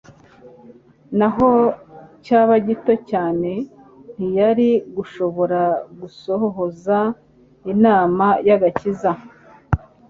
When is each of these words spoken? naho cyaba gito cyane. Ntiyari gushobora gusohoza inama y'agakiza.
naho 1.19 1.49
cyaba 2.25 2.53
gito 2.67 2.93
cyane. 3.09 3.51
Ntiyari 4.15 4.69
gushobora 4.95 5.61
gusohoza 5.99 6.97
inama 7.73 8.25
y'agakiza. 8.47 9.11